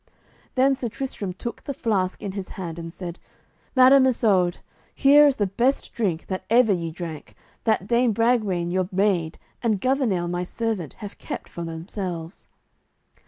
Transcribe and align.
Then 0.55 0.73
Sir 0.73 0.89
Tristram 0.89 1.31
took 1.31 1.61
the 1.61 1.75
flask 1.75 2.23
in 2.23 2.31
his 2.31 2.49
hand, 2.57 2.79
and 2.79 2.91
said: 2.91 3.19
"Madam 3.75 4.07
Isoud, 4.07 4.57
here 4.95 5.27
is 5.27 5.35
the 5.35 5.45
best 5.45 5.93
drink 5.93 6.25
that 6.25 6.43
ever 6.49 6.73
ye 6.73 6.89
drank, 6.89 7.35
that 7.65 7.85
Dame 7.85 8.11
Bragwaine 8.11 8.71
your 8.71 8.89
maid 8.91 9.37
and 9.61 9.79
Gouvernail 9.79 10.27
my 10.27 10.41
servant 10.41 10.93
have 11.05 11.19
kept 11.19 11.47
for 11.49 11.63
themselves." 11.63 12.47